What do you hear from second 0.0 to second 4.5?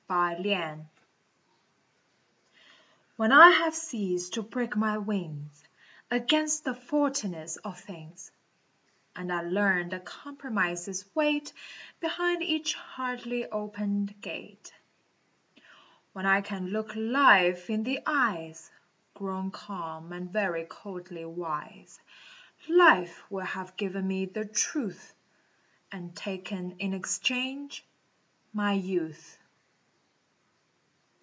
IV. Wisdom When I have ceased to